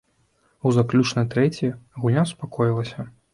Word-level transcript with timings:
У 0.69 0.71
заключнай 0.77 1.27
трэці 1.33 1.69
гульня 2.01 2.25
супакоілася. 2.31 2.99